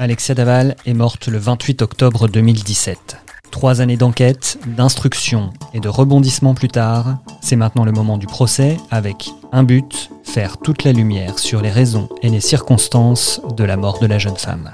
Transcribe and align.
Alexia 0.00 0.32
Daval 0.32 0.76
est 0.86 0.94
morte 0.94 1.26
le 1.26 1.38
28 1.38 1.82
octobre 1.82 2.28
2017. 2.28 3.16
Trois 3.50 3.80
années 3.80 3.96
d'enquête, 3.96 4.56
d'instruction 4.64 5.52
et 5.74 5.80
de 5.80 5.88
rebondissement 5.88 6.54
plus 6.54 6.68
tard, 6.68 7.18
c'est 7.40 7.56
maintenant 7.56 7.84
le 7.84 7.90
moment 7.90 8.16
du 8.16 8.28
procès 8.28 8.76
avec 8.92 9.30
un 9.50 9.64
but, 9.64 10.10
faire 10.22 10.58
toute 10.58 10.84
la 10.84 10.92
lumière 10.92 11.40
sur 11.40 11.60
les 11.62 11.70
raisons 11.70 12.08
et 12.22 12.28
les 12.28 12.40
circonstances 12.40 13.40
de 13.56 13.64
la 13.64 13.76
mort 13.76 13.98
de 13.98 14.06
la 14.06 14.18
jeune 14.18 14.36
femme. 14.36 14.72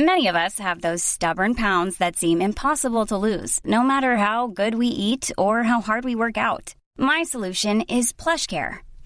Many 0.00 0.28
of 0.28 0.34
us 0.34 0.58
have 0.58 0.80
those 0.80 1.02
stubborn 1.04 1.54
pounds 1.54 1.98
that 1.98 2.16
seem 2.16 2.40
impossible 2.40 3.06
to 3.06 3.16
lose, 3.16 3.60
no 3.64 3.84
matter 3.84 4.16
how 4.16 4.48
good 4.48 4.74
we 4.74 4.88
eat 4.88 5.32
or 5.38 5.62
how 5.62 5.80
hard 5.80 6.04
we 6.04 6.16
work 6.16 6.36
out. 6.36 6.74
My 6.98 7.22
solution 7.24 7.82
is 7.82 8.12
PlushCare. 8.12 8.80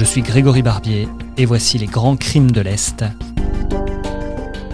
Je 0.00 0.06
suis 0.06 0.22
Grégory 0.22 0.62
Barbier 0.62 1.08
et 1.36 1.44
voici 1.44 1.76
les 1.76 1.84
grands 1.84 2.16
crimes 2.16 2.52
de 2.52 2.62
l'Est. 2.62 3.04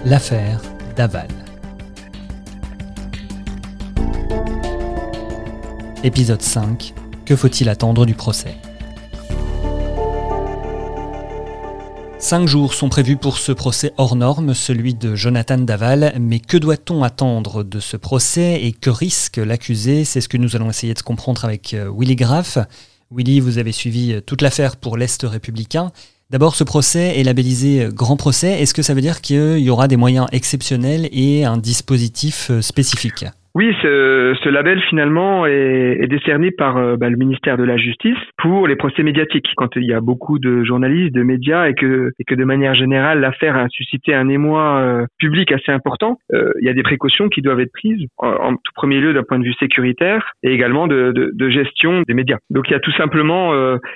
L'affaire 0.04 0.62
Daval. 0.94 1.26
Épisode 6.04 6.42
5. 6.42 6.94
Que 7.24 7.34
faut-il 7.34 7.68
attendre 7.68 8.06
du 8.06 8.14
procès? 8.14 8.54
Cinq 12.20 12.46
jours 12.46 12.72
sont 12.72 12.88
prévus 12.88 13.16
pour 13.16 13.38
ce 13.38 13.50
procès 13.50 13.92
hors 13.96 14.14
norme, 14.14 14.54
celui 14.54 14.94
de 14.94 15.16
Jonathan 15.16 15.58
Daval, 15.58 16.14
mais 16.20 16.38
que 16.38 16.56
doit-on 16.56 17.02
attendre 17.02 17.64
de 17.64 17.80
ce 17.80 17.96
procès 17.96 18.62
et 18.62 18.70
que 18.70 18.90
risque 18.90 19.38
l'accusé? 19.38 20.04
C'est 20.04 20.20
ce 20.20 20.28
que 20.28 20.36
nous 20.36 20.54
allons 20.54 20.70
essayer 20.70 20.94
de 20.94 21.02
comprendre 21.02 21.44
avec 21.44 21.74
euh, 21.74 21.90
Willy 21.92 22.14
Graff. 22.14 22.58
Willy, 23.12 23.40
vous 23.40 23.58
avez 23.58 23.72
suivi 23.72 24.12
euh, 24.12 24.20
toute 24.20 24.42
l'affaire 24.42 24.76
pour 24.76 24.96
l'Est 24.96 25.22
républicain. 25.22 25.92
D'abord, 26.30 26.56
ce 26.56 26.64
procès 26.64 27.18
est 27.18 27.22
labellisé 27.22 27.84
euh, 27.84 27.90
grand 27.92 28.16
procès. 28.16 28.60
Est-ce 28.60 28.74
que 28.74 28.82
ça 28.82 28.94
veut 28.94 29.00
dire 29.00 29.20
qu'il 29.20 29.58
y 29.58 29.70
aura 29.70 29.86
des 29.86 29.96
moyens 29.96 30.26
exceptionnels 30.32 31.08
et 31.12 31.44
un 31.44 31.56
dispositif 31.56 32.50
euh, 32.50 32.62
spécifique? 32.62 33.24
Oui, 33.56 33.74
ce, 33.80 34.36
ce, 34.44 34.50
label 34.50 34.82
finalement 34.82 35.46
est, 35.46 35.96
est 36.02 36.08
décerné 36.08 36.50
par 36.50 36.76
euh, 36.76 36.98
bah, 36.98 37.08
le 37.08 37.16
ministère 37.16 37.56
de 37.56 37.64
la 37.64 37.78
Justice 37.78 38.18
pour 38.36 38.66
les 38.68 38.76
procès 38.76 39.02
médiatiques. 39.02 39.48
Quand 39.56 39.74
il 39.76 39.84
y 39.84 39.94
a 39.94 40.02
beaucoup 40.02 40.38
de 40.38 40.62
journalistes, 40.62 41.14
de 41.14 41.22
médias 41.22 41.66
et 41.66 41.72
que, 41.72 42.12
et 42.18 42.24
que 42.24 42.34
de 42.34 42.44
manière 42.44 42.74
générale 42.74 43.20
l'affaire 43.20 43.56
a 43.56 43.66
suscité 43.70 44.12
un 44.12 44.28
émoi 44.28 44.76
euh, 44.80 45.06
public 45.18 45.52
assez 45.52 45.72
important, 45.72 46.18
euh, 46.34 46.52
il 46.60 46.66
y 46.66 46.68
a 46.68 46.74
des 46.74 46.82
précautions 46.82 47.30
qui 47.30 47.40
doivent 47.40 47.60
être 47.60 47.72
prises 47.72 48.04
en, 48.18 48.28
en 48.28 48.52
tout 48.56 48.72
premier 48.74 49.00
lieu 49.00 49.14
d'un 49.14 49.22
point 49.22 49.38
de 49.38 49.44
vue 49.44 49.54
sécuritaire 49.54 50.32
et 50.42 50.52
également 50.52 50.86
de, 50.86 51.12
de, 51.12 51.30
de, 51.32 51.48
gestion 51.48 52.02
des 52.06 52.12
médias. 52.12 52.36
Donc 52.50 52.68
il 52.68 52.72
y 52.72 52.76
a 52.76 52.80
tout 52.80 52.92
simplement 52.92 53.52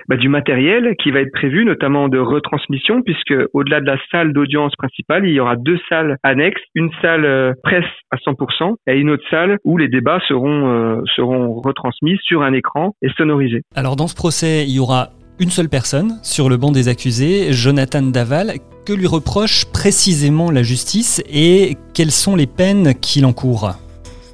bah, 0.09 0.17
du 0.17 0.31
matériel 0.31 0.95
qui 0.99 1.11
va 1.11 1.21
être 1.21 1.33
prévu, 1.33 1.67
notamment 1.67 2.09
de 2.09 2.19
retransmission, 2.19 3.03
puisque 3.03 3.35
au-delà 3.53 3.83
de 3.83 3.87
la 3.87 3.99
salle 4.11 4.33
d'audience 4.33 4.75
principale, 4.77 5.27
il 5.27 5.35
y 5.35 5.41
aura 5.41 5.57
deux 5.57 5.79
salles 5.91 6.17
annexes, 6.23 6.63
une 6.75 6.91
salle 7.03 7.55
presse 7.63 7.85
à 8.11 8.17
100% 8.17 8.77
et 8.87 8.99
une 8.99 9.11
autre 9.11 9.25
salle 9.29 9.50
où 9.65 9.77
les 9.77 9.89
débats 9.89 10.21
seront, 10.29 10.69
euh, 10.69 11.03
seront 11.15 11.61
retransmis 11.61 12.19
sur 12.23 12.43
un 12.43 12.53
écran 12.53 12.95
et 13.03 13.09
sonorisés. 13.17 13.63
Alors 13.75 13.97
dans 13.97 14.09
ce 14.09 14.15
procès, 14.15 14.65
il 14.67 14.75
y 14.75 14.79
aura 14.79 15.11
une 15.39 15.51
seule 15.51 15.69
personne 15.69 16.19
sur 16.23 16.49
le 16.49 16.57
banc 16.57 16.71
des 16.71 16.89
accusés, 16.89 17.53
Jonathan 17.53 18.03
Daval. 18.03 18.55
Que 18.87 18.93
lui 18.93 19.07
reproche 19.07 19.65
précisément 19.73 20.51
la 20.51 20.63
justice 20.63 21.23
et 21.31 21.77
quelles 21.95 22.11
sont 22.11 22.37
les 22.37 22.47
peines 22.47 22.95
qu'il 22.95 23.25
encourt? 23.25 23.73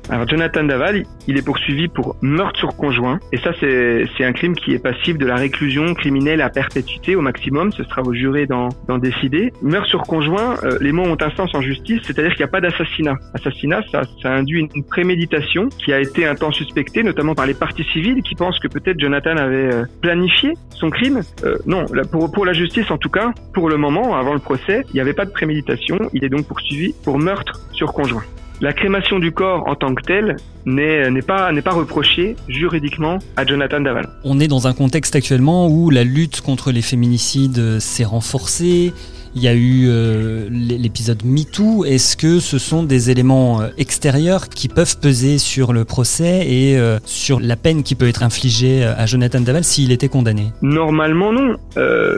Alors 0.08 0.28
Jonathan 0.28 0.62
Daval, 0.62 1.02
il 1.26 1.36
est 1.36 1.44
poursuivi 1.44 1.88
pour 1.88 2.16
meurtre 2.22 2.58
sur 2.58 2.76
conjoint 2.76 3.18
et 3.32 3.38
ça 3.38 3.50
c'est 3.60 4.24
un 4.24 4.32
crime 4.32 4.54
qui 4.54 4.72
est 4.72 4.78
passif 4.78 5.18
de 5.18 5.26
la 5.26 5.34
réclusion 5.34 5.94
criminelle 5.94 6.40
à 6.40 6.48
perpétuité 6.48 7.16
au 7.16 7.20
maximum, 7.20 7.72
ce 7.72 7.82
sera 7.84 8.02
au 8.02 8.12
juré 8.12 8.46
d'en 8.46 8.68
décider. 8.98 9.52
Meurtre 9.62 9.88
sur 9.88 10.02
conjoint, 10.02 10.56
euh, 10.62 10.78
les 10.80 10.92
mots 10.92 11.04
ont 11.04 11.16
un 11.20 11.30
sens 11.30 11.54
en 11.54 11.60
justice, 11.60 12.00
c'est-à-dire 12.04 12.30
qu'il 12.32 12.44
n'y 12.44 12.48
a 12.48 12.52
pas 12.52 12.60
d'assassinat. 12.60 13.14
Assassinat, 13.34 13.82
ça, 13.90 14.02
ça 14.22 14.30
induit 14.30 14.68
une 14.74 14.84
préméditation 14.84 15.68
qui 15.68 15.92
a 15.92 16.00
été 16.00 16.26
un 16.26 16.34
temps 16.34 16.52
suspectée, 16.52 17.02
notamment 17.02 17.34
par 17.34 17.46
les 17.46 17.54
parties 17.54 17.84
civiles 17.92 18.22
qui 18.22 18.34
pensent 18.34 18.58
que 18.60 18.68
peut-être 18.68 19.00
Jonathan 19.00 19.36
avait 19.36 19.74
euh, 19.74 19.84
planifié 20.00 20.52
son 20.70 20.90
crime. 20.90 21.20
Euh, 21.44 21.56
non, 21.66 21.84
pour, 22.10 22.30
pour 22.30 22.46
la 22.46 22.52
justice 22.52 22.90
en 22.90 22.98
tout 22.98 23.10
cas, 23.10 23.32
pour 23.52 23.68
le 23.68 23.76
moment, 23.76 24.16
avant 24.16 24.34
le 24.34 24.40
procès, 24.40 24.84
il 24.90 24.94
n'y 24.94 25.00
avait 25.00 25.14
pas 25.14 25.24
de 25.24 25.32
préméditation, 25.32 25.98
il 26.12 26.24
est 26.24 26.28
donc 26.28 26.46
poursuivi 26.46 26.94
pour 27.04 27.18
meurtre 27.18 27.60
sur 27.72 27.92
conjoint. 27.92 28.22
La 28.62 28.72
crémation 28.72 29.18
du 29.18 29.32
corps 29.32 29.68
en 29.68 29.74
tant 29.74 29.94
que 29.94 30.02
telle 30.02 30.36
n'est 30.64 31.22
pas, 31.22 31.50
pas 31.62 31.72
reprochée 31.72 32.36
juridiquement 32.48 33.18
à 33.36 33.44
Jonathan 33.44 33.80
Daval. 33.80 34.08
On 34.24 34.40
est 34.40 34.48
dans 34.48 34.66
un 34.66 34.72
contexte 34.72 35.14
actuellement 35.14 35.68
où 35.68 35.90
la 35.90 36.04
lutte 36.04 36.40
contre 36.40 36.72
les 36.72 36.80
féminicides 36.80 37.78
s'est 37.80 38.04
renforcée, 38.04 38.94
il 39.36 39.42
y 39.42 39.48
a 39.48 39.54
eu 39.54 39.84
euh, 39.86 40.48
l'épisode 40.50 41.22
MeToo. 41.22 41.84
Est-ce 41.84 42.16
que 42.16 42.40
ce 42.40 42.58
sont 42.58 42.82
des 42.82 43.10
éléments 43.10 43.60
euh, 43.60 43.68
extérieurs 43.76 44.48
qui 44.48 44.68
peuvent 44.68 44.98
peser 44.98 45.36
sur 45.36 45.74
le 45.74 45.84
procès 45.84 46.46
et 46.48 46.78
euh, 46.78 46.98
sur 47.04 47.38
la 47.38 47.56
peine 47.56 47.82
qui 47.82 47.94
peut 47.96 48.08
être 48.08 48.22
infligée 48.22 48.82
à 48.82 49.04
Jonathan 49.04 49.40
Daval 49.40 49.62
s'il 49.62 49.92
était 49.92 50.08
condamné? 50.08 50.52
Normalement 50.62 51.32
non. 51.32 51.56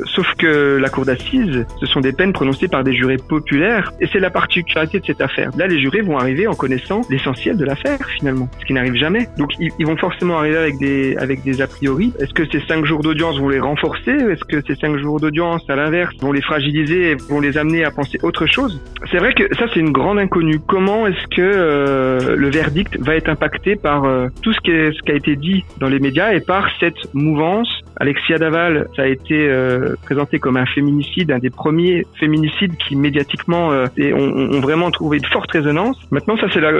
sauf 0.07 0.33
que 0.39 0.77
la 0.77 0.89
cour 0.91 1.05
d'assises, 1.05 1.67
ce 1.81 1.87
sont 1.87 2.01
des 2.01 2.13
peines 2.13 2.33
prononcées 2.33 2.69
par 2.69 2.85
des 2.85 2.95
jurés 2.95 3.17
populaires 3.17 3.93
et 4.01 4.07
c'est 4.13 4.21
la 4.21 4.31
particularité 4.31 5.01
de 5.01 5.05
cette 5.05 5.21
affaire. 5.21 5.51
Là, 5.59 5.67
les 5.67 5.81
jurés 5.81 6.03
vont 6.03 6.19
arriver 6.19 6.47
en 6.47 6.55
connaissant 6.55 7.01
l'essentiel 7.11 7.57
de 7.57 7.65
l'affaire 7.65 7.99
finalement, 8.17 8.49
ce 8.61 8.65
qui 8.65 8.75
n'arrive 8.75 8.95
jamais. 8.95 9.29
Donc 9.39 9.51
ils, 9.59 9.87
vont 9.87 9.97
forcément 9.97 10.39
arriver 10.39 10.57
avec 10.57 10.79
des 10.79 11.17
avec 11.17 11.43
des 11.43 11.61
a 11.63 11.67
priori. 11.67 12.13
Est-ce 12.21 12.33
que 12.33 12.45
ces 12.53 12.61
cinq 12.69 12.85
jours 12.85 13.01
d'audience 13.01 13.41
vont 13.41 13.49
les 13.49 13.59
renforcer? 13.59 14.13
Est-ce 14.13 14.45
que 14.45 14.63
ces 14.65 14.77
cinq 14.77 14.97
jours 14.99 15.19
d'audience, 15.19 15.63
à 15.69 15.75
l'inverse, 15.75 16.15
vont 16.21 16.31
les 16.31 16.43
fragiliser 16.43 17.08
vont 17.15 17.41
les 17.41 17.59
amener 17.59 17.85
à 17.85 17.91
penser 17.91 18.19
autre 18.23 18.47
chose. 18.47 18.81
C'est 19.11 19.19
vrai 19.19 19.33
que 19.35 19.55
ça 19.57 19.67
c'est 19.73 19.81
une 19.81 19.93
grande 19.93 20.19
inconnue. 20.19 20.61
Comment 20.67 21.07
est-ce 21.07 21.27
que 21.29 21.41
euh, 21.41 22.37
le 22.37 22.51
verdict 22.51 22.99
va 22.99 23.17
être 23.17 23.29
impacté 23.29 23.77
par 23.77 24.05
euh, 24.05 24.29
tout 24.43 24.53
ce 24.53 24.61
qui, 24.61 24.71
a 24.71 25.15
été 25.15 25.37
dit 25.37 25.65
dans 25.79 25.89
les 25.89 25.99
médias 25.99 26.33
et 26.33 26.41
par 26.41 26.69
cette 26.81 27.15
mouvance? 27.15 27.69
Alexia 28.01 28.39
Daval, 28.39 28.87
ça 28.95 29.03
a 29.03 29.07
été 29.07 29.49
euh, 29.49 29.97
présenté 30.05 30.39
comme 30.39 30.57
un 30.57 30.67
féminicide, 30.67 31.33
un 31.33 31.39
des 31.39 31.51
premiers 31.51 32.07
féminicides 32.19 32.77
qui 32.77 32.95
médiatiquement 32.97 33.69
ont, 33.69 34.61
vraiment 34.61 34.91
trouvé 34.91 35.19
de 35.19 35.27
forte 35.27 35.51
résonance. 35.51 35.97
Maintenant, 36.11 36.37
ça 36.37 36.47
c'est 36.53 36.61
la, 36.61 36.73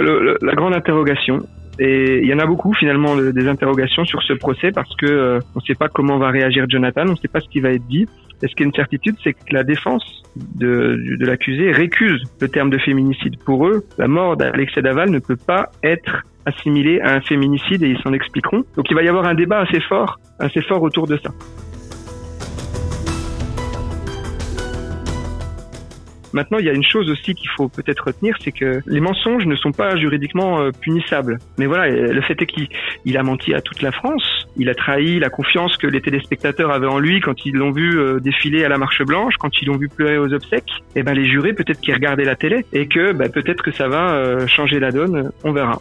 grande 0.53 0.73
interrogation. 0.73 1.39
Et 1.79 2.19
il 2.19 2.27
y 2.27 2.33
en 2.33 2.39
a 2.39 2.45
beaucoup 2.45 2.73
finalement 2.73 3.15
des 3.15 3.47
interrogations 3.47 4.03
sur 4.03 4.21
ce 4.21 4.33
procès 4.33 4.71
parce 4.71 4.93
que 4.97 5.39
on 5.55 5.59
ne 5.59 5.65
sait 5.65 5.75
pas 5.75 5.87
comment 5.87 6.17
va 6.17 6.29
réagir 6.29 6.65
Jonathan, 6.67 7.03
on 7.07 7.11
ne 7.11 7.15
sait 7.15 7.29
pas 7.29 7.39
ce 7.39 7.47
qui 7.47 7.61
va 7.61 7.71
être 7.71 7.87
dit. 7.87 8.07
Et 8.41 8.47
ce 8.47 8.55
qui 8.55 8.63
est 8.63 8.65
une 8.65 8.73
certitude, 8.73 9.15
c'est 9.23 9.33
que 9.33 9.53
la 9.53 9.63
défense 9.63 10.23
de, 10.35 10.97
de 11.17 11.25
l'accusé 11.25 11.71
récuse 11.71 12.23
le 12.39 12.47
terme 12.47 12.69
de 12.69 12.77
féminicide. 12.77 13.37
Pour 13.43 13.67
eux, 13.67 13.83
la 13.97 14.07
mort 14.07 14.37
d'Alexia 14.37 14.81
Daval 14.81 15.09
ne 15.09 15.19
peut 15.19 15.35
pas 15.35 15.71
être 15.83 16.23
assimilée 16.45 17.01
à 17.01 17.15
un 17.15 17.21
féminicide 17.21 17.83
et 17.83 17.87
ils 17.87 17.99
s'en 17.99 18.13
expliqueront. 18.13 18.63
Donc 18.75 18.89
il 18.89 18.95
va 18.95 19.03
y 19.03 19.07
avoir 19.07 19.25
un 19.25 19.35
débat 19.35 19.59
assez 19.59 19.81
fort, 19.81 20.19
assez 20.39 20.61
fort 20.61 20.81
autour 20.81 21.07
de 21.07 21.17
ça. 21.17 21.31
Maintenant, 26.33 26.59
il 26.59 26.65
y 26.65 26.69
a 26.69 26.73
une 26.73 26.83
chose 26.83 27.09
aussi 27.09 27.33
qu'il 27.33 27.49
faut 27.49 27.69
peut-être 27.69 28.05
retenir, 28.05 28.35
c'est 28.43 28.51
que 28.51 28.81
les 28.85 28.99
mensonges 28.99 29.45
ne 29.45 29.55
sont 29.55 29.71
pas 29.71 29.95
juridiquement 29.95 30.59
euh, 30.59 30.71
punissables. 30.71 31.39
Mais 31.57 31.65
voilà, 31.65 31.89
le 31.89 32.21
fait 32.21 32.39
est 32.41 32.45
qu'il 32.45 33.17
a 33.17 33.23
menti 33.23 33.53
à 33.53 33.61
toute 33.61 33.81
la 33.81 33.91
France. 33.91 34.23
Il 34.57 34.69
a 34.69 34.75
trahi 34.75 35.19
la 35.19 35.29
confiance 35.29 35.77
que 35.77 35.87
les 35.87 36.01
téléspectateurs 36.01 36.71
avaient 36.71 36.87
en 36.87 36.99
lui 36.99 37.21
quand 37.21 37.45
ils 37.45 37.55
l'ont 37.55 37.71
vu 37.71 37.99
euh, 37.99 38.19
défiler 38.19 38.63
à 38.63 38.69
la 38.69 38.77
marche 38.77 39.03
blanche, 39.03 39.35
quand 39.39 39.61
ils 39.61 39.67
l'ont 39.67 39.77
vu 39.77 39.89
pleurer 39.89 40.17
aux 40.17 40.33
obsèques. 40.33 40.69
Et 40.95 40.99
eh 40.99 41.03
ben 41.03 41.13
les 41.13 41.27
jurés, 41.29 41.53
peut-être 41.53 41.79
qu'ils 41.79 41.93
regardaient 41.93 42.25
la 42.25 42.35
télé 42.35 42.65
et 42.73 42.87
que 42.87 43.13
ben, 43.13 43.29
peut-être 43.31 43.63
que 43.63 43.71
ça 43.71 43.87
va 43.87 44.11
euh, 44.13 44.47
changer 44.47 44.79
la 44.79 44.91
donne. 44.91 45.31
On 45.43 45.51
verra. 45.51 45.79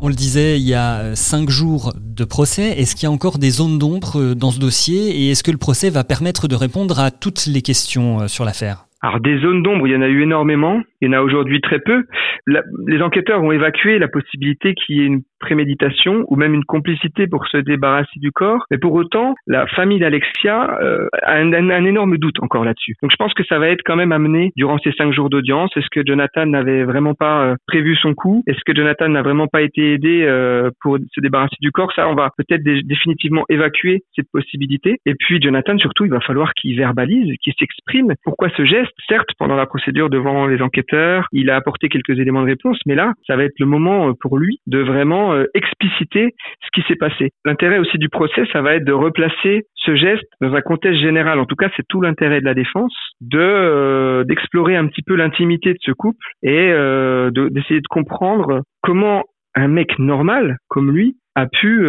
On 0.00 0.08
le 0.08 0.14
disait, 0.14 0.60
il 0.60 0.66
y 0.66 0.74
a 0.74 1.16
cinq 1.16 1.50
jours 1.50 1.92
de 2.18 2.24
procès. 2.24 2.78
Est-ce 2.78 2.94
qu'il 2.94 3.04
y 3.04 3.06
a 3.06 3.10
encore 3.10 3.38
des 3.38 3.50
zones 3.50 3.78
d'ombre 3.78 4.20
euh, 4.20 4.34
dans 4.34 4.50
ce 4.50 4.58
dossier? 4.58 5.22
Et 5.22 5.30
est-ce 5.30 5.42
que 5.42 5.50
le 5.50 5.58
procès 5.58 5.88
va 5.88 6.04
permettre 6.04 6.48
de 6.48 6.56
répondre 6.56 6.98
à 6.98 7.10
toutes 7.10 7.46
les 7.46 7.62
questions 7.62 8.22
euh, 8.22 8.28
sur 8.28 8.44
l'affaire? 8.44 8.87
Alors 9.00 9.20
des 9.20 9.38
zones 9.38 9.62
d'ombre, 9.62 9.86
il 9.86 9.92
y 9.92 9.96
en 9.96 10.02
a 10.02 10.08
eu 10.08 10.22
énormément, 10.22 10.80
il 11.00 11.06
y 11.06 11.08
en 11.08 11.18
a 11.18 11.22
aujourd'hui 11.22 11.60
très 11.60 11.78
peu. 11.78 12.04
les 12.46 13.02
enquêteurs 13.02 13.42
ont 13.42 13.52
évacué 13.52 13.98
la 13.98 14.08
possibilité 14.08 14.74
qu'il 14.74 14.96
y 14.96 15.02
ait 15.02 15.06
une 15.06 15.22
préméditation 15.38 16.24
ou 16.26 16.36
même 16.36 16.54
une 16.54 16.64
complicité 16.64 17.26
pour 17.26 17.46
se 17.46 17.58
débarrasser 17.58 18.18
du 18.18 18.32
corps. 18.32 18.64
Mais 18.70 18.78
pour 18.78 18.94
autant, 18.94 19.34
la 19.46 19.66
famille 19.68 20.00
d'Alexia 20.00 20.78
euh, 20.82 21.06
a 21.22 21.36
un, 21.36 21.84
énorme 21.84 22.18
doute 22.18 22.42
encore 22.42 22.64
là-dessus. 22.64 22.94
Donc 23.02 23.12
je 23.12 23.16
pense 23.16 23.34
que 23.34 23.44
ça 23.44 23.58
va 23.58 23.68
être 23.68 23.82
quand 23.84 23.94
même 23.94 24.12
amené 24.12 24.52
durant 24.56 24.78
ces 24.78 24.92
cinq 24.92 25.12
jours 25.12 25.30
d'audience. 25.30 25.70
Est-ce 25.76 25.88
que 25.90 26.00
Jonathan 26.04 26.46
n'avait 26.46 26.84
vraiment 26.84 27.14
pas 27.14 27.44
euh, 27.44 27.54
prévu 27.66 27.96
son 27.96 28.14
coup? 28.14 28.42
Est-ce 28.46 28.60
que 28.66 28.74
Jonathan 28.74 29.08
n'a 29.08 29.22
vraiment 29.22 29.46
pas 29.46 29.62
été 29.62 29.92
aidé 29.92 30.24
euh, 30.24 30.70
pour 30.80 30.98
se 30.98 31.20
débarrasser 31.20 31.56
du 31.60 31.70
corps? 31.70 31.92
Ça, 31.94 32.08
on 32.08 32.14
va 32.14 32.30
peut-être 32.36 32.62
définitivement 32.62 33.44
évacuer 33.48 34.02
cette 34.16 34.30
possibilité. 34.32 34.98
Et 35.06 35.14
puis 35.14 35.40
Jonathan, 35.40 35.78
surtout, 35.78 36.04
il 36.04 36.10
va 36.10 36.20
falloir 36.20 36.52
qu'il 36.54 36.76
verbalise, 36.76 37.32
qu'il 37.42 37.54
s'exprime. 37.58 38.14
Pourquoi 38.24 38.48
ce 38.56 38.64
geste? 38.64 38.87
Certes, 39.08 39.28
pendant 39.38 39.56
la 39.56 39.66
procédure 39.66 40.10
devant 40.10 40.46
les 40.46 40.60
enquêteurs, 40.60 41.26
il 41.32 41.50
a 41.50 41.56
apporté 41.56 41.88
quelques 41.88 42.18
éléments 42.18 42.42
de 42.42 42.48
réponse, 42.48 42.78
mais 42.86 42.94
là, 42.94 43.12
ça 43.26 43.36
va 43.36 43.44
être 43.44 43.58
le 43.58 43.66
moment 43.66 44.12
pour 44.20 44.38
lui 44.38 44.60
de 44.66 44.78
vraiment 44.78 45.32
euh, 45.32 45.44
expliciter 45.54 46.34
ce 46.62 46.68
qui 46.74 46.86
s'est 46.86 46.96
passé. 46.96 47.30
L'intérêt 47.44 47.78
aussi 47.78 47.98
du 47.98 48.08
procès, 48.08 48.44
ça 48.52 48.62
va 48.62 48.74
être 48.74 48.84
de 48.84 48.92
replacer 48.92 49.66
ce 49.76 49.96
geste 49.96 50.24
dans 50.40 50.54
un 50.54 50.60
contexte 50.60 51.00
général. 51.00 51.38
En 51.38 51.46
tout 51.46 51.56
cas, 51.56 51.70
c'est 51.76 51.86
tout 51.88 52.00
l'intérêt 52.00 52.40
de 52.40 52.44
la 52.44 52.54
défense 52.54 52.94
de 53.20 53.38
euh, 53.38 54.24
d'explorer 54.24 54.76
un 54.76 54.86
petit 54.86 55.02
peu 55.02 55.14
l'intimité 55.14 55.72
de 55.72 55.78
ce 55.80 55.92
couple 55.92 56.24
et 56.42 56.70
euh, 56.70 57.30
d'essayer 57.30 57.80
de, 57.80 57.88
comprendre 57.88 58.62
comment 58.82 59.24
un 59.54 59.68
mec 59.68 59.98
normal 59.98 60.58
comme 60.68 60.92
lui 60.92 61.16
a 61.34 61.46
pu 61.46 61.86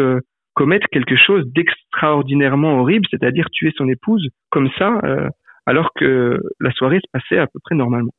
commettre 0.53 0.87
quelque 0.91 1.15
chose 1.15 1.43
d'extraordinairement 1.53 2.79
horrible, 2.79 3.05
c'est-à-dire 3.09 3.47
tuer 3.51 3.71
son 3.75 3.87
épouse 3.89 4.27
comme 4.49 4.69
ça, 4.77 4.99
alors 5.69 5.89
que 5.95 6.39
la 6.59 6.71
soirée 6.71 6.99
se 6.99 7.09
passait 7.13 7.39
à 7.39 7.45
peu 7.45 7.59
près 7.63 7.75
normalement. 7.75 8.11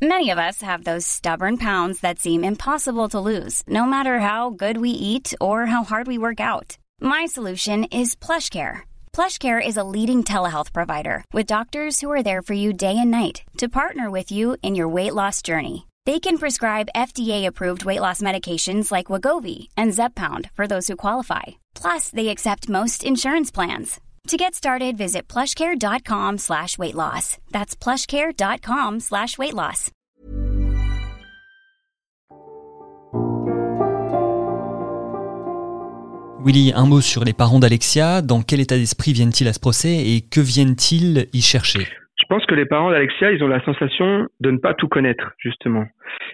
Many 0.00 0.30
of 0.30 0.38
us 0.38 0.62
have 0.62 0.84
those 0.84 1.06
stubborn 1.06 1.56
pounds 1.56 2.00
that 2.00 2.18
seem 2.18 2.44
impossible 2.44 3.08
to 3.08 3.20
lose, 3.20 3.62
no 3.66 3.84
matter 3.84 4.20
how 4.20 4.50
good 4.50 4.76
we 4.78 4.90
eat 4.90 5.34
or 5.40 5.66
how 5.66 5.82
hard 5.82 6.06
we 6.06 6.18
work 6.18 6.40
out. 6.40 6.76
My 7.00 7.26
solution 7.26 7.84
is 7.84 8.14
PlushCare. 8.14 8.82
PlushCare 9.12 9.66
is 9.66 9.78
a 9.78 9.88
leading 9.96 10.22
telehealth 10.22 10.72
provider 10.72 11.24
with 11.32 11.46
doctors 11.46 12.00
who 12.00 12.10
are 12.10 12.22
there 12.22 12.42
for 12.42 12.54
you 12.54 12.72
day 12.72 12.96
and 12.98 13.10
night 13.10 13.42
to 13.58 13.68
partner 13.68 14.10
with 14.10 14.30
you 14.30 14.56
in 14.62 14.74
your 14.74 14.88
weight 14.88 15.14
loss 15.14 15.40
journey. 15.42 15.86
They 16.06 16.20
can 16.20 16.36
prescribe 16.36 16.90
FDA-approved 16.94 17.86
weight 17.86 18.00
loss 18.00 18.20
medications 18.20 18.92
like 18.92 19.06
Wagovi 19.06 19.68
and 19.74 19.92
Zepbound 19.92 20.50
for 20.54 20.66
those 20.66 20.86
who 20.86 20.96
qualify. 20.96 21.42
Plus, 21.74 22.10
they 22.10 22.28
accept 22.28 22.68
most 22.68 23.04
insurance 23.04 23.50
plans. 23.50 24.00
To 24.28 24.36
get 24.36 24.54
started, 24.54 24.98
visit 24.98 25.28
plushcare.com 25.28 26.38
slash 26.38 26.76
weight 26.76 26.94
loss. 26.94 27.38
That's 27.52 27.74
plushcare.com 27.74 29.00
slash 29.00 29.38
weight 29.38 29.54
loss. 29.54 29.90
Willy, 36.44 36.72
un 36.74 36.86
mot 36.86 37.00
sur 37.00 37.24
les 37.24 37.32
parents 37.32 37.58
d'Alexia. 37.58 38.20
Dans 38.20 38.42
quel 38.42 38.60
état 38.60 38.76
d'esprit 38.76 39.14
viennent-ils 39.14 39.48
à 39.48 39.54
ce 39.54 39.58
procès 39.58 40.06
et 40.06 40.20
que 40.20 40.42
viennent-ils 40.42 41.28
y 41.32 41.40
chercher? 41.40 41.88
Je 42.24 42.34
pense 42.34 42.46
que 42.46 42.54
les 42.54 42.64
parents 42.64 42.90
d'Alexia, 42.90 43.32
ils 43.32 43.44
ont 43.44 43.48
la 43.48 43.62
sensation 43.64 44.28
de 44.40 44.50
ne 44.50 44.56
pas 44.56 44.72
tout 44.72 44.88
connaître, 44.88 45.32
justement. 45.38 45.84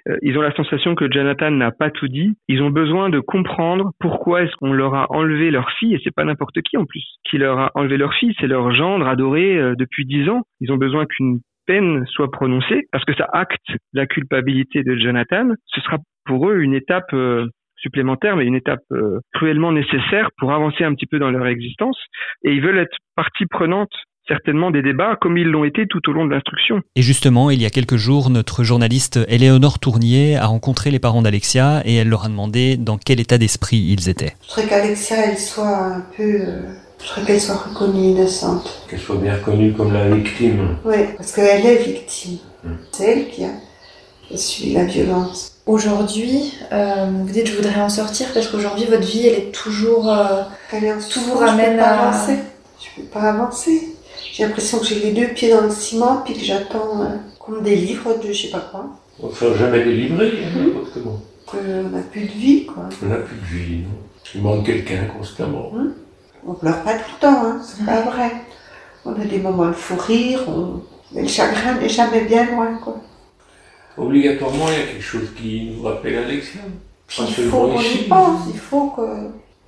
Euh, 0.08 0.16
ils 0.22 0.38
ont 0.38 0.40
la 0.40 0.54
sensation 0.54 0.94
que 0.94 1.10
Jonathan 1.10 1.50
n'a 1.50 1.72
pas 1.72 1.90
tout 1.90 2.06
dit. 2.06 2.36
Ils 2.46 2.62
ont 2.62 2.70
besoin 2.70 3.10
de 3.10 3.18
comprendre 3.18 3.90
pourquoi 3.98 4.42
est-ce 4.42 4.54
qu'on 4.56 4.72
leur 4.72 4.94
a 4.94 5.10
enlevé 5.10 5.50
leur 5.50 5.68
fille, 5.72 5.94
et 5.94 6.00
c'est 6.04 6.14
pas 6.14 6.22
n'importe 6.22 6.62
qui 6.62 6.76
en 6.76 6.84
plus, 6.84 7.02
qui 7.28 7.38
leur 7.38 7.58
a 7.58 7.70
enlevé 7.74 7.96
leur 7.96 8.14
fille, 8.14 8.36
c'est 8.38 8.46
leur 8.46 8.72
gendre 8.72 9.08
adoré 9.08 9.58
euh, 9.58 9.74
depuis 9.76 10.06
dix 10.06 10.28
ans. 10.28 10.42
Ils 10.60 10.70
ont 10.70 10.76
besoin 10.76 11.06
qu'une 11.06 11.40
peine 11.66 12.06
soit 12.06 12.30
prononcée, 12.30 12.86
parce 12.92 13.04
que 13.04 13.14
ça 13.14 13.28
acte 13.32 13.76
la 13.92 14.06
culpabilité 14.06 14.84
de 14.84 14.96
Jonathan. 14.96 15.48
Ce 15.66 15.80
sera 15.80 15.98
pour 16.24 16.50
eux 16.50 16.60
une 16.60 16.74
étape 16.74 17.12
euh, 17.14 17.48
supplémentaire, 17.78 18.36
mais 18.36 18.44
une 18.44 18.54
étape 18.54 18.84
cruellement 19.32 19.72
nécessaire 19.72 20.28
pour 20.36 20.52
avancer 20.52 20.84
un 20.84 20.94
petit 20.94 21.06
peu 21.06 21.18
dans 21.18 21.30
leur 21.30 21.46
existence. 21.46 21.98
Et 22.44 22.52
ils 22.52 22.60
veulent 22.60 22.78
être 22.78 22.94
partie 23.16 23.46
prenante 23.46 23.90
certainement 24.30 24.70
des 24.70 24.82
débats 24.82 25.16
comme 25.20 25.36
ils 25.36 25.48
l'ont 25.48 25.64
été 25.64 25.86
tout 25.88 26.00
au 26.08 26.12
long 26.12 26.24
de 26.24 26.30
l'instruction. 26.30 26.80
Et 26.94 27.02
justement, 27.02 27.50
il 27.50 27.60
y 27.60 27.66
a 27.66 27.70
quelques 27.70 27.96
jours, 27.96 28.30
notre 28.30 28.62
journaliste 28.62 29.18
Éléonore 29.28 29.80
Tournier 29.80 30.36
a 30.36 30.46
rencontré 30.46 30.90
les 30.90 31.00
parents 31.00 31.22
d'Alexia 31.22 31.82
et 31.84 31.96
elle 31.96 32.08
leur 32.08 32.24
a 32.24 32.28
demandé 32.28 32.76
dans 32.76 32.96
quel 32.96 33.18
état 33.18 33.38
d'esprit 33.38 33.78
ils 33.78 34.08
étaient. 34.08 34.34
Je 34.48 34.54
voudrais 34.54 34.68
qu'Alexia, 34.68 35.16
elle 35.30 35.38
soit 35.38 35.76
un 35.76 36.04
peu... 36.16 36.22
Euh, 36.22 36.60
je 37.02 37.08
voudrais 37.08 37.32
qu'elle 37.32 37.40
soit 37.40 37.56
reconnue 37.56 38.10
innocente. 38.10 38.86
Qu'elle 38.88 39.00
soit 39.00 39.16
bien 39.16 39.34
reconnue 39.34 39.72
comme 39.72 39.92
la 39.92 40.08
victime. 40.10 40.76
Oui, 40.84 40.96
parce 41.16 41.32
qu'elle 41.32 41.66
est 41.66 41.82
victime. 41.82 42.38
Hum. 42.64 42.76
C'est 42.92 43.04
elle 43.04 43.28
qui 43.30 43.44
a, 43.44 44.36
subi 44.36 44.74
la 44.74 44.84
violence. 44.84 45.56
Aujourd'hui, 45.66 46.54
euh, 46.72 47.06
vous 47.10 47.32
dites 47.32 47.46
je 47.46 47.56
voudrais 47.56 47.80
en 47.80 47.88
sortir 47.88 48.28
parce 48.32 48.46
qu'aujourd'hui 48.48 48.84
votre 48.84 49.06
vie 49.06 49.26
elle 49.26 49.34
est 49.34 49.52
toujours, 49.52 50.10
euh, 50.12 50.42
elle 50.72 50.84
est 50.84 51.08
tout 51.08 51.20
vous 51.20 51.38
ramène 51.38 51.78
à 51.80 52.00
avancer. 52.00 52.36
Je 52.80 53.00
peux 53.00 53.08
pas 53.08 53.30
avancer. 53.30 53.96
J'ai 54.32 54.44
l'impression 54.44 54.78
que 54.78 54.86
j'ai 54.86 55.00
les 55.00 55.12
deux 55.12 55.28
pieds 55.28 55.50
dans 55.50 55.62
le 55.62 55.70
ciment, 55.70 56.22
puis 56.24 56.34
que 56.34 56.40
j'attends 56.40 57.02
euh, 57.02 57.16
qu'on 57.38 57.52
me 57.52 57.60
délivre 57.62 58.18
de 58.18 58.32
je 58.32 58.42
sais 58.42 58.50
pas 58.50 58.60
quoi. 58.70 58.86
On 59.22 59.28
ne 59.28 59.32
sera 59.34 59.56
jamais 59.56 59.84
délivré, 59.84 60.32
n'importe 60.54 60.88
hein, 60.96 61.00
comment. 61.02 61.20
On 61.52 61.88
n'a 61.90 62.02
plus 62.02 62.22
de 62.22 62.32
vie, 62.32 62.64
quoi. 62.66 62.88
On 63.02 63.06
n'a 63.06 63.16
plus 63.16 63.36
de 63.36 63.44
vie, 63.44 63.78
non. 63.78 63.88
Il 64.34 64.42
manque 64.42 64.66
quelqu'un 64.66 65.06
constamment. 65.18 65.72
Hum. 65.72 65.94
On 66.46 66.54
pleure 66.54 66.82
pas 66.82 66.94
tout 66.94 67.10
le 67.16 67.20
temps, 67.20 67.44
hein, 67.44 67.60
c'est 67.62 67.84
pas 67.84 68.02
vrai. 68.02 68.30
On 69.04 69.12
a 69.20 69.24
des 69.24 69.38
moments 69.38 69.68
de 69.68 69.72
fou 69.72 69.96
rire, 69.96 70.40
mais 71.12 71.22
le 71.22 71.28
chagrin 71.28 71.74
n'est 71.74 71.88
jamais 71.88 72.22
bien 72.22 72.50
loin, 72.50 72.78
quoi. 72.82 72.96
Obligatoirement, 73.98 74.66
il 74.68 74.78
y 74.78 74.82
a 74.82 74.86
quelque 74.86 75.02
chose 75.02 75.28
qui 75.36 75.72
nous 75.72 75.82
rappelle 75.82 76.16
Alexia. 76.16 76.60
Il 77.18 77.26
faut 77.26 77.66
qu'on 77.66 77.80
y 77.80 78.04
pense, 78.08 78.42
il 78.52 78.58
faut 78.58 78.90
que 78.90 79.02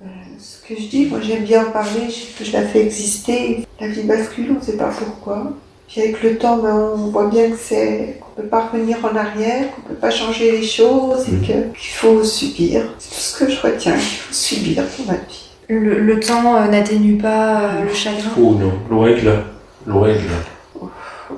euh, 0.03 0.07
ce 0.37 0.67
que 0.67 0.79
je 0.79 0.87
dis, 0.87 1.05
moi 1.05 1.19
j'aime 1.21 1.43
bien 1.43 1.67
en 1.67 1.71
parler, 1.71 2.09
je, 2.09 2.43
je 2.43 2.51
la 2.51 2.63
fais 2.63 2.81
exister. 2.81 3.65
La 3.79 3.87
vie 3.87 4.03
bascule, 4.03 4.51
on 4.51 4.59
ne 4.59 4.61
sait 4.61 4.77
pas 4.77 4.89
pourquoi. 4.89 5.53
Puis 5.87 6.01
avec 6.01 6.23
le 6.23 6.37
temps, 6.37 6.57
ben, 6.57 6.93
on 6.95 7.09
voit 7.09 7.27
bien 7.27 7.51
que 7.51 7.57
c'est 7.57 8.19
qu'on 8.19 8.41
peut 8.41 8.47
pas 8.47 8.67
revenir 8.67 8.97
en 9.03 9.15
arrière, 9.15 9.65
qu'on 9.75 9.81
peut 9.81 9.93
pas 9.93 10.09
changer 10.09 10.51
les 10.51 10.63
choses 10.63 11.27
et 11.27 11.33
mhm. 11.33 11.41
qu'il 11.41 11.93
faut 11.93 12.23
subir. 12.23 12.81
C'est 12.97 13.09
tout 13.09 13.21
ce 13.21 13.37
que 13.37 13.51
je 13.51 13.61
retiens, 13.61 13.93
qu'il 13.93 14.17
faut 14.17 14.33
subir 14.33 14.83
pour 14.87 15.05
ma 15.05 15.13
vie. 15.13 15.49
Le, 15.69 15.99
le 15.99 16.19
temps 16.19 16.55
euh, 16.55 16.67
n'atténue 16.67 17.17
pas 17.17 17.61
euh, 17.61 17.83
le 17.83 17.93
chagrin 17.93 18.31
Oh 18.37 18.55
non, 18.59 18.73
loin 18.89 19.11
de 19.11 19.21
là. 19.21 19.43
Loin 19.85 20.09
de 20.09 20.13
là. 20.13 20.52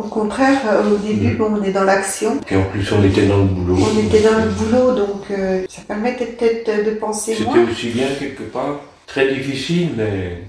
Au 0.06 0.08
contraire, 0.08 0.62
euh, 0.68 0.94
au 0.94 0.98
début, 0.98 1.34
mm. 1.34 1.38
bon, 1.38 1.58
on 1.60 1.64
est 1.64 1.72
dans 1.72 1.84
l'action. 1.84 2.40
Et 2.50 2.56
en 2.56 2.64
plus, 2.66 2.92
on 2.92 3.04
était 3.04 3.26
dans 3.26 3.38
le 3.38 3.46
boulot. 3.46 3.78
On 3.80 4.00
était 4.00 4.22
dans 4.22 4.38
le 4.38 4.52
boulot, 4.52 4.96
donc 4.96 5.24
euh, 5.32 5.66
ça 5.68 5.82
permettait 5.88 6.28
peut-être 6.28 6.86
de 6.86 6.92
penser 6.92 7.36
moins. 7.44 7.54
C'était 7.56 7.72
aussi 7.72 7.88
bien 7.90 8.08
quelque 8.20 8.44
part, 8.44 8.82
très 9.08 9.34
difficile, 9.34 9.90
mais... 9.98 10.44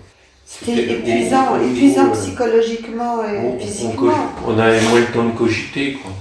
C'était 0.44 0.92
épuisant, 0.92 1.58
épuisant 1.60 2.08
euh, 2.08 2.12
psychologiquement 2.12 3.24
et 3.24 3.64
physiquement. 3.64 4.12
On, 4.46 4.52
on 4.52 4.58
avait 4.58 4.80
moins 4.82 5.00
le 5.00 5.06
temps 5.06 5.24
de 5.24 5.32
cogiter, 5.32 5.94
quoi. 5.94 6.12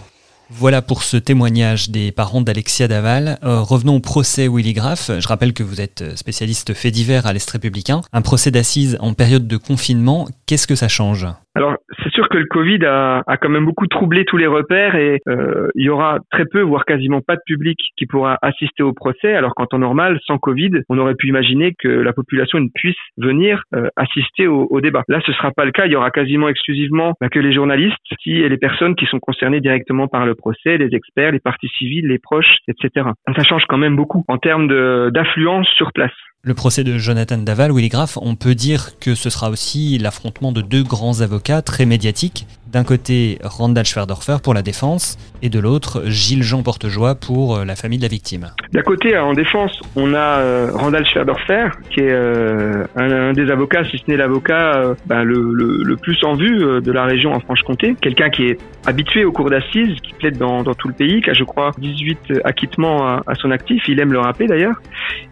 Voilà 0.49 0.81
pour 0.81 1.03
ce 1.03 1.17
témoignage 1.17 1.89
des 1.89 2.11
parents 2.11 2.41
d'Alexia 2.41 2.87
Daval. 2.87 3.39
revenons 3.41 3.95
au 3.95 3.99
procès 3.99 4.47
Willy 4.47 4.73
Graff. 4.73 5.09
Je 5.19 5.27
rappelle 5.27 5.53
que 5.53 5.63
vous 5.63 5.81
êtes 5.81 6.15
spécialiste 6.15 6.75
fait 6.75 6.91
divers 6.91 7.25
à 7.25 7.33
l'Est 7.33 7.49
républicain. 7.49 8.01
Un 8.13 8.21
procès 8.21 8.51
d'assises 8.51 8.95
en 8.99 9.15
période 9.15 9.47
de 9.47 9.57
confinement, 9.57 10.27
qu'est-ce 10.45 10.67
que 10.67 10.75
ça 10.75 10.87
change? 10.87 11.25
Alors, 11.55 11.77
c'est 12.03 12.11
sûr 12.11 12.27
que 12.27 12.37
le 12.37 12.45
Covid 12.45 12.85
a, 12.85 13.23
a, 13.25 13.37
quand 13.37 13.47
même 13.47 13.63
beaucoup 13.63 13.87
troublé 13.87 14.25
tous 14.25 14.35
les 14.35 14.45
repères 14.45 14.95
et 14.95 15.21
euh, 15.29 15.69
il 15.75 15.85
y 15.85 15.89
aura 15.89 16.19
très 16.29 16.43
peu, 16.43 16.59
voire 16.59 16.83
quasiment 16.83 17.21
pas 17.21 17.37
de 17.37 17.41
public 17.45 17.79
qui 17.97 18.05
pourra 18.05 18.37
assister 18.41 18.83
au 18.83 18.91
procès. 18.91 19.33
Alors 19.33 19.55
qu'en 19.55 19.65
temps 19.65 19.79
normal, 19.79 20.19
sans 20.25 20.37
Covid, 20.37 20.71
on 20.89 20.97
aurait 20.97 21.15
pu 21.15 21.29
imaginer 21.29 21.73
que 21.79 21.87
la 21.87 22.11
population 22.11 22.59
ne 22.59 22.67
puisse 22.75 22.97
venir 23.17 23.63
euh, 23.73 23.87
assister 23.95 24.47
au, 24.47 24.67
au, 24.69 24.81
débat. 24.81 25.03
Là, 25.07 25.21
ce 25.25 25.31
sera 25.31 25.51
pas 25.51 25.63
le 25.63 25.71
cas. 25.71 25.85
Il 25.85 25.93
y 25.93 25.95
aura 25.95 26.11
quasiment 26.11 26.49
exclusivement 26.49 27.13
bah, 27.21 27.29
que 27.29 27.39
les 27.39 27.53
journalistes 27.53 27.95
qui, 28.21 28.41
et 28.41 28.49
les 28.49 28.57
personnes 28.57 28.95
qui 28.95 29.05
sont 29.05 29.19
concernées 29.19 29.61
directement 29.61 30.09
par 30.09 30.25
le 30.25 30.35
procès, 30.35 30.77
les 30.77 30.93
experts, 30.93 31.31
les 31.31 31.39
parties 31.39 31.69
civiles, 31.77 32.07
les 32.07 32.19
proches, 32.19 32.57
etc. 32.67 33.07
Ça 33.33 33.43
change 33.43 33.63
quand 33.69 33.77
même 33.77 33.95
beaucoup 33.95 34.25
en 34.27 34.37
termes 34.37 34.67
d'affluence 35.09 35.67
sur 35.77 35.93
place. 35.93 36.11
Le 36.47 36.53
procès 36.53 36.83
de 36.83 36.99
Jonathan 36.99 37.39
Daval, 37.39 37.71
Willy 37.71 37.89
Graff, 37.89 38.19
on 38.21 38.35
peut 38.35 38.53
dire 38.53 38.99
que 38.99 39.15
ce 39.15 39.31
sera 39.31 39.49
aussi 39.49 39.97
l'affrontement 39.97 40.51
de 40.51 40.61
deux 40.61 40.83
grands 40.83 41.21
avocats 41.21 41.63
très 41.63 41.87
médiatiques. 41.87 42.45
D'un 42.75 42.83
côté, 42.83 43.39
Randall 43.41 43.85
Schwerdorfer 43.85 44.35
pour 44.43 44.53
la 44.53 44.61
défense, 44.61 45.17
et 45.41 45.47
de 45.47 45.61
l'autre, 45.61 46.03
Gilles-Jean 46.07 46.61
Portejoie 46.61 47.15
pour 47.15 47.63
la 47.63 47.73
famille 47.77 47.99
de 47.99 48.03
la 48.03 48.09
victime. 48.09 48.51
D'un 48.73 48.81
côté, 48.81 49.17
en 49.17 49.31
défense, 49.31 49.79
on 49.95 50.13
a 50.13 50.71
Randall 50.73 51.05
Schwerdorfer, 51.05 51.69
qui 51.89 52.01
est 52.01 52.13
un, 52.13 53.31
des 53.31 53.49
avocats, 53.49 53.85
si 53.85 53.97
ce 53.97 54.03
n'est 54.11 54.17
l'avocat 54.17 54.93
ben, 55.05 55.23
le, 55.23 55.95
plus 55.95 56.21
en 56.25 56.33
vue 56.33 56.81
de 56.81 56.91
la 56.91 57.05
région 57.05 57.31
en 57.31 57.39
Franche-Comté. 57.39 57.95
Quelqu'un 58.01 58.29
qui 58.29 58.47
est 58.47 58.57
habitué 58.85 59.23
aux 59.23 59.31
cours 59.31 59.49
d'assises, 59.49 59.95
qui 60.01 60.13
plaide 60.13 60.37
dans, 60.37 60.61
dans, 60.63 60.73
tout 60.73 60.89
le 60.89 60.95
pays, 60.95 61.21
qui 61.21 61.29
a, 61.29 61.33
je 61.33 61.45
crois, 61.45 61.71
18 61.77 62.41
acquittements 62.43 63.07
à, 63.07 63.35
son 63.35 63.51
actif. 63.51 63.83
Il 63.87 64.01
aime 64.01 64.11
le 64.11 64.19
rappeler 64.19 64.47
d'ailleurs. 64.47 64.81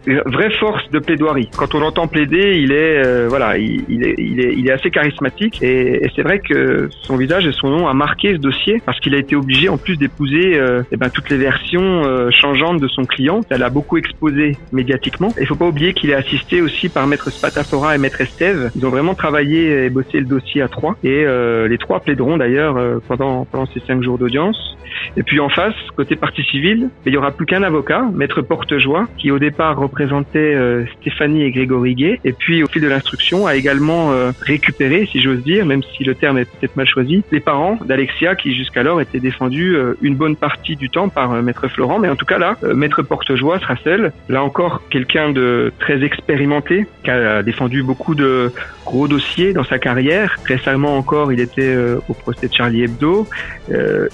Vraie 0.06 0.50
force 0.52 0.88
de 0.90 0.98
plaidoirie. 0.98 1.50
Quand 1.54 1.74
on 1.74 1.80
l'entend 1.80 2.06
plaider, 2.06 2.58
il 2.58 2.72
est, 2.72 3.04
euh, 3.04 3.26
voilà, 3.28 3.58
il, 3.58 4.02
est, 4.02 4.14
il 4.18 4.66
est 4.66 4.72
assez 4.72 4.90
charismatique 4.90 5.62
et, 5.62 6.04
et 6.04 6.10
c'est 6.16 6.22
vrai 6.22 6.38
que 6.38 6.88
son 7.02 7.16
visage 7.16 7.33
et 7.42 7.52
son 7.52 7.70
nom 7.70 7.88
a 7.88 7.94
marqué 7.94 8.34
ce 8.34 8.38
dossier 8.38 8.80
parce 8.84 9.00
qu'il 9.00 9.14
a 9.14 9.18
été 9.18 9.36
obligé 9.36 9.68
en 9.68 9.76
plus 9.76 9.96
d'épouser 9.96 10.58
euh, 10.58 10.82
eh 10.92 10.96
ben, 10.96 11.10
toutes 11.10 11.30
les 11.30 11.36
versions 11.36 12.04
euh, 12.04 12.30
changeantes 12.30 12.80
de 12.80 12.88
son 12.88 13.04
client. 13.04 13.40
Ça 13.48 13.58
l'a 13.58 13.70
beaucoup 13.70 13.96
exposé 13.96 14.56
médiatiquement. 14.72 15.32
Il 15.40 15.46
faut 15.46 15.56
pas 15.56 15.66
oublier 15.66 15.92
qu'il 15.94 16.10
est 16.10 16.14
assisté 16.14 16.62
aussi 16.62 16.88
par 16.88 17.06
maître 17.06 17.30
Spatafora 17.30 17.94
et 17.94 17.98
maître 17.98 18.20
Estève. 18.20 18.70
Ils 18.76 18.86
ont 18.86 18.90
vraiment 18.90 19.14
travaillé 19.14 19.84
et 19.84 19.90
bossé 19.90 20.20
le 20.20 20.26
dossier 20.26 20.62
à 20.62 20.68
trois 20.68 20.96
et 21.02 21.24
les 21.68 21.78
trois 21.78 22.00
plaideront 22.00 22.36
d'ailleurs 22.36 23.00
pendant 23.08 23.46
ces 23.72 23.80
cinq 23.80 24.02
jours 24.02 24.18
d'audience. 24.18 24.76
Et 25.16 25.22
puis 25.22 25.40
en 25.40 25.48
face, 25.48 25.74
côté 25.96 26.16
partie 26.16 26.42
civile, 26.44 26.90
il 27.06 27.12
y 27.12 27.16
aura 27.16 27.30
plus 27.30 27.46
qu'un 27.46 27.62
avocat, 27.62 28.08
maître 28.12 28.42
Portejoie, 28.42 29.06
qui 29.18 29.30
au 29.30 29.38
départ 29.38 29.78
représentait 29.78 30.54
euh, 30.54 30.84
Stéphanie 31.00 31.42
et 31.42 31.50
Grégory 31.50 31.94
Gay, 31.94 32.20
et 32.24 32.32
puis 32.32 32.62
au 32.62 32.66
fil 32.66 32.82
de 32.82 32.88
l'instruction 32.88 33.46
a 33.46 33.54
également 33.54 34.12
euh, 34.12 34.32
récupéré, 34.42 35.08
si 35.10 35.20
j'ose 35.20 35.42
dire, 35.42 35.66
même 35.66 35.82
si 35.96 36.04
le 36.04 36.14
terme 36.14 36.38
est 36.38 36.44
peut-être 36.44 36.76
mal 36.76 36.86
choisi, 36.86 37.13
les 37.30 37.40
parents 37.40 37.78
d'Alexia 37.84 38.34
qui 38.34 38.54
jusqu'alors 38.54 39.00
étaient 39.00 39.20
défendus 39.20 39.76
euh, 39.76 39.94
une 40.02 40.16
bonne 40.16 40.36
partie 40.36 40.76
du 40.76 40.90
temps 40.90 41.08
par 41.08 41.30
maître 41.42 41.68
Florent, 41.68 41.98
mais 41.98 42.08
en 42.08 42.16
tout 42.16 42.24
cas 42.24 42.38
là, 42.38 42.56
maître 42.74 43.02
Portejoie 43.02 43.58
sera 43.60 43.76
seul. 43.76 44.12
Là 44.28 44.42
encore, 44.42 44.82
quelqu'un 44.90 45.30
de 45.30 45.72
très 45.78 46.02
expérimenté, 46.02 46.86
qui 47.02 47.10
a 47.10 47.42
défendu 47.42 47.82
beaucoup 47.82 48.14
de 48.14 48.52
gros 48.84 49.08
dossiers 49.08 49.52
dans 49.52 49.64
sa 49.64 49.78
carrière. 49.78 50.36
Récemment 50.46 50.96
encore, 50.96 51.32
il 51.32 51.40
était 51.40 51.76
au 52.08 52.14
procès 52.14 52.48
de 52.48 52.54
Charlie 52.54 52.82
Hebdo. 52.84 53.26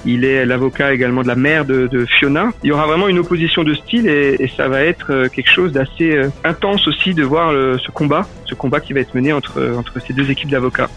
il 0.04 0.24
est 0.24 0.46
l'avocat 0.46 0.92
également 0.92 1.22
de 1.22 1.28
la 1.28 1.36
mère 1.36 1.64
de, 1.64 2.04
Fiona. 2.06 2.50
Il 2.62 2.68
y 2.68 2.72
aura 2.72 2.86
vraiment 2.86 3.08
une 3.08 3.18
opposition 3.18 3.64
de 3.64 3.74
style 3.74 4.08
et, 4.08 4.50
ça 4.56 4.68
va 4.68 4.82
être 4.82 5.28
quelque 5.28 5.50
chose 5.50 5.72
d'assez 5.72 6.16
euh, 6.16 6.28
intense 6.44 6.86
aussi 6.88 7.14
de 7.14 7.22
voir 7.22 7.52
ce 7.52 7.90
combat, 7.90 8.26
ce 8.44 8.54
combat 8.54 8.80
qui 8.80 8.92
va 8.92 9.00
être 9.00 9.14
mené 9.14 9.32
entre 9.32 9.60
ces 10.06 10.12
deux 10.12 10.30
équipes 10.30 10.50
d'avocats. 10.50 10.88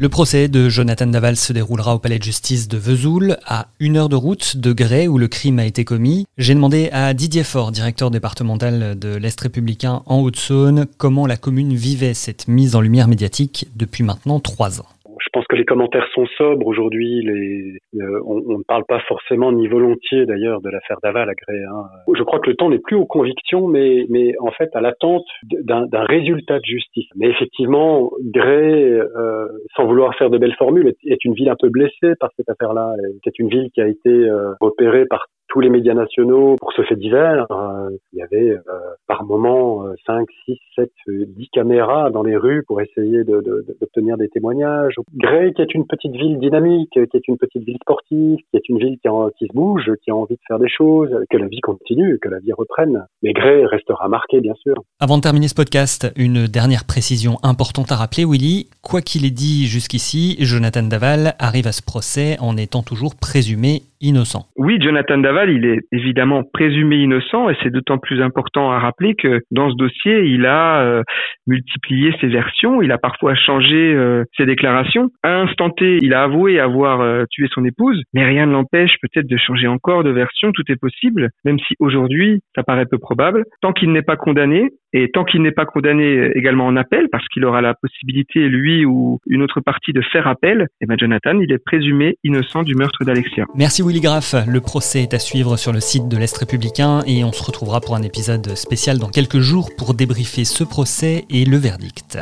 Le 0.00 0.08
procès 0.08 0.48
de 0.48 0.70
Jonathan 0.70 1.08
Daval 1.08 1.36
se 1.36 1.52
déroulera 1.52 1.94
au 1.94 1.98
palais 1.98 2.18
de 2.18 2.24
justice 2.24 2.68
de 2.68 2.78
Vesoul, 2.78 3.36
à 3.44 3.68
une 3.80 3.98
heure 3.98 4.08
de 4.08 4.16
route 4.16 4.56
de 4.56 4.72
Grès 4.72 5.08
où 5.08 5.18
le 5.18 5.28
crime 5.28 5.58
a 5.58 5.66
été 5.66 5.84
commis. 5.84 6.26
J'ai 6.38 6.54
demandé 6.54 6.88
à 6.90 7.12
Didier 7.12 7.44
Faure, 7.44 7.70
directeur 7.70 8.10
départemental 8.10 8.98
de 8.98 9.14
l'Est 9.16 9.38
républicain 9.38 10.00
en 10.06 10.20
Haute-Saône, 10.20 10.86
comment 10.96 11.26
la 11.26 11.36
commune 11.36 11.74
vivait 11.74 12.14
cette 12.14 12.48
mise 12.48 12.76
en 12.76 12.80
lumière 12.80 13.08
médiatique 13.08 13.66
depuis 13.76 14.02
maintenant 14.02 14.40
trois 14.40 14.80
ans. 14.80 14.86
Je 15.30 15.38
pense 15.38 15.46
que 15.46 15.54
les 15.54 15.64
commentaires 15.64 16.08
sont 16.12 16.26
sobres 16.36 16.66
aujourd'hui. 16.66 17.24
Euh, 17.28 18.20
on, 18.26 18.58
ne 18.58 18.64
parle 18.64 18.82
pas 18.88 18.98
forcément 19.06 19.52
ni 19.52 19.68
volontiers 19.68 20.26
d'ailleurs 20.26 20.60
de 20.60 20.68
l'affaire 20.70 20.96
Daval 21.04 21.30
à 21.30 21.34
Gré. 21.34 21.56
Hein. 21.62 21.84
Je 22.12 22.24
crois 22.24 22.40
que 22.40 22.50
le 22.50 22.56
temps 22.56 22.68
n'est 22.68 22.80
plus 22.80 22.96
aux 22.96 23.06
convictions, 23.06 23.68
mais, 23.68 24.06
mais 24.08 24.34
en 24.40 24.50
fait 24.50 24.70
à 24.74 24.80
l'attente 24.80 25.24
d'un 25.44 26.04
résultat 26.04 26.58
de 26.58 26.64
justice. 26.64 27.06
Mais 27.14 27.28
effectivement, 27.28 28.10
Gré, 28.24 28.90
euh, 28.90 29.46
sans 29.76 29.86
vouloir 29.86 30.16
faire 30.16 30.30
de 30.30 30.38
belles 30.38 30.56
formules, 30.56 30.94
est, 31.04 31.24
une 31.24 31.34
ville 31.34 31.48
un 31.48 31.56
peu 31.56 31.68
blessée 31.68 32.16
par 32.18 32.30
cette 32.36 32.48
affaire-là. 32.48 32.94
C'est 33.22 33.38
une 33.38 33.50
ville 33.50 33.70
qui 33.72 33.80
a 33.80 33.86
été 33.86 34.10
euh, 34.10 34.54
repérée 34.60 35.06
par 35.06 35.26
tous 35.50 35.60
les 35.60 35.68
médias 35.68 35.94
nationaux 35.94 36.56
pour 36.60 36.72
ce 36.72 36.82
fait 36.82 36.96
divers. 36.96 37.46
Euh, 37.50 37.90
il 38.12 38.18
y 38.18 38.22
avait 38.22 38.50
euh, 38.50 38.60
par 39.06 39.24
moment 39.24 39.84
5, 40.06 40.26
6, 40.46 40.56
7, 40.76 40.90
10 41.06 41.48
caméras 41.52 42.10
dans 42.10 42.22
les 42.22 42.36
rues 42.36 42.62
pour 42.66 42.80
essayer 42.80 43.24
d'obtenir 43.24 44.16
de, 44.16 44.22
des 44.22 44.28
témoignages. 44.28 44.94
Grey, 45.14 45.52
qui 45.54 45.62
est 45.62 45.74
une 45.74 45.86
petite 45.86 46.12
ville 46.12 46.38
dynamique, 46.38 46.90
qui 46.92 47.00
est 47.00 47.28
une 47.28 47.36
petite 47.36 47.64
ville 47.64 47.78
sportive, 47.82 48.38
qui 48.50 48.56
est 48.56 48.68
une 48.68 48.78
ville 48.78 48.98
qui, 49.02 49.08
qui 49.38 49.46
se 49.46 49.52
bouge, 49.52 49.90
qui 50.04 50.10
a 50.10 50.16
envie 50.16 50.34
de 50.34 50.40
faire 50.46 50.58
des 50.58 50.68
choses, 50.68 51.10
que 51.28 51.36
la 51.36 51.48
vie 51.48 51.60
continue, 51.60 52.18
que 52.20 52.28
la 52.28 52.38
vie 52.38 52.52
reprenne. 52.52 53.04
Mais 53.22 53.32
Grey 53.32 53.66
restera 53.66 54.08
marqué, 54.08 54.40
bien 54.40 54.54
sûr. 54.54 54.74
Avant 55.00 55.16
de 55.16 55.22
terminer 55.22 55.48
ce 55.48 55.54
podcast, 55.54 56.12
une 56.16 56.46
dernière 56.46 56.84
précision 56.84 57.36
importante 57.42 57.90
à 57.92 57.96
rappeler, 57.96 58.24
Willy. 58.24 58.68
Quoi 58.82 59.00
qu'il 59.00 59.24
ait 59.26 59.30
dit 59.30 59.66
jusqu'ici, 59.66 60.36
Jonathan 60.40 60.82
Daval 60.82 61.34
arrive 61.38 61.66
à 61.66 61.72
ce 61.72 61.82
procès 61.82 62.36
en 62.40 62.56
étant 62.56 62.82
toujours 62.82 63.14
présumé 63.16 63.82
innocent. 64.00 64.46
Oui, 64.56 64.78
Jonathan 64.80 65.18
Daval, 65.18 65.50
il 65.50 65.64
est 65.64 65.80
évidemment 65.92 66.42
présumé 66.52 66.96
innocent 66.96 67.48
et 67.50 67.56
c'est 67.62 67.70
d'autant 67.70 67.98
plus 67.98 68.22
important 68.22 68.70
à 68.70 68.78
rappeler 68.78 69.14
que 69.14 69.40
dans 69.50 69.70
ce 69.70 69.76
dossier, 69.76 70.24
il 70.24 70.46
a 70.46 70.80
euh, 70.80 71.02
multiplié 71.46 72.14
ses 72.20 72.28
versions, 72.28 72.82
il 72.82 72.92
a 72.92 72.98
parfois 72.98 73.34
changé 73.34 73.94
euh, 73.94 74.24
ses 74.36 74.46
déclarations. 74.46 75.10
À 75.22 75.30
un 75.30 75.46
instant 75.46 75.70
T, 75.70 75.98
il 76.02 76.14
a 76.14 76.22
avoué 76.22 76.60
avoir 76.60 77.00
euh, 77.00 77.24
tué 77.30 77.48
son 77.52 77.64
épouse, 77.64 78.02
mais 78.14 78.24
rien 78.24 78.46
ne 78.46 78.52
l'empêche 78.52 78.96
peut-être 79.02 79.26
de 79.26 79.36
changer 79.36 79.66
encore 79.66 80.04
de 80.04 80.10
version, 80.10 80.52
tout 80.52 80.64
est 80.68 80.80
possible, 80.80 81.30
même 81.44 81.58
si 81.58 81.74
aujourd'hui, 81.78 82.40
ça 82.54 82.62
paraît 82.62 82.86
peu 82.86 82.98
probable. 82.98 83.44
Tant 83.60 83.72
qu'il 83.72 83.92
n'est 83.92 84.02
pas 84.02 84.16
condamné, 84.16 84.70
et 84.92 85.10
tant 85.10 85.24
qu'il 85.24 85.42
n'est 85.42 85.52
pas 85.52 85.66
condamné 85.66 86.30
également 86.34 86.66
en 86.66 86.76
appel, 86.76 87.08
parce 87.10 87.26
qu'il 87.28 87.44
aura 87.44 87.60
la 87.60 87.74
possibilité, 87.74 88.48
lui 88.48 88.84
ou 88.84 89.20
une 89.26 89.42
autre 89.42 89.60
partie, 89.60 89.92
de 89.92 90.02
faire 90.02 90.26
appel, 90.26 90.68
eh 90.80 90.86
ben 90.86 90.96
Jonathan, 90.98 91.38
il 91.40 91.52
est 91.52 91.58
présumé 91.58 92.16
innocent 92.24 92.62
du 92.62 92.74
meurtre 92.74 93.04
d'Alexia. 93.04 93.44
Merci 93.54 93.82
Willy 93.82 94.00
Graff. 94.00 94.34
Le 94.46 94.60
procès 94.60 95.02
est 95.02 95.14
à 95.14 95.18
suivre 95.18 95.56
sur 95.56 95.72
le 95.72 95.80
site 95.80 96.08
de 96.08 96.16
l'Est 96.16 96.36
républicain 96.36 97.00
et 97.06 97.24
on 97.24 97.32
se 97.32 97.44
retrouvera 97.44 97.80
pour 97.80 97.94
un 97.94 98.02
épisode 98.02 98.46
spécial 98.56 98.98
dans 98.98 99.08
quelques 99.08 99.38
jours 99.40 99.70
pour 99.76 99.94
débriefer 99.94 100.44
ce 100.44 100.64
procès 100.64 101.24
et 101.30 101.44
le 101.44 101.56
verdict. 101.56 102.18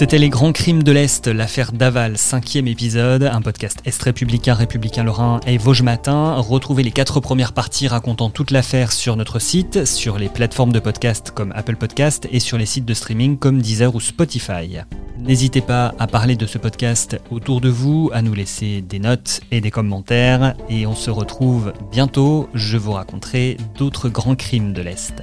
C'était 0.00 0.16
Les 0.16 0.30
Grands 0.30 0.52
Crimes 0.52 0.82
de 0.82 0.92
l'Est, 0.92 1.26
l'affaire 1.26 1.72
Daval, 1.72 2.16
cinquième 2.16 2.66
épisode, 2.66 3.24
un 3.24 3.42
podcast 3.42 3.82
Est 3.84 4.02
républicain, 4.02 4.54
républicain 4.54 5.04
lorrain 5.04 5.40
et 5.46 5.58
Vosges 5.58 5.82
Matin. 5.82 6.36
Retrouvez 6.36 6.82
les 6.82 6.90
quatre 6.90 7.20
premières 7.20 7.52
parties 7.52 7.86
racontant 7.86 8.30
toute 8.30 8.50
l'affaire 8.50 8.92
sur 8.92 9.14
notre 9.16 9.38
site, 9.38 9.84
sur 9.84 10.18
les 10.18 10.30
plateformes 10.30 10.72
de 10.72 10.80
podcast 10.80 11.32
comme 11.32 11.52
Apple 11.54 11.76
Podcast 11.76 12.26
et 12.32 12.40
sur 12.40 12.56
les 12.56 12.64
sites 12.64 12.86
de 12.86 12.94
streaming 12.94 13.36
comme 13.36 13.60
Deezer 13.60 13.94
ou 13.94 14.00
Spotify. 14.00 14.78
N'hésitez 15.18 15.60
pas 15.60 15.92
à 15.98 16.06
parler 16.06 16.34
de 16.34 16.46
ce 16.46 16.56
podcast 16.56 17.20
autour 17.30 17.60
de 17.60 17.68
vous, 17.68 18.10
à 18.14 18.22
nous 18.22 18.32
laisser 18.32 18.80
des 18.80 19.00
notes 19.00 19.42
et 19.50 19.60
des 19.60 19.70
commentaires, 19.70 20.54
et 20.70 20.86
on 20.86 20.94
se 20.94 21.10
retrouve 21.10 21.74
bientôt, 21.92 22.48
je 22.54 22.78
vous 22.78 22.92
raconterai 22.92 23.58
d'autres 23.76 24.08
grands 24.08 24.34
crimes 24.34 24.72
de 24.72 24.80
l'Est. 24.80 25.22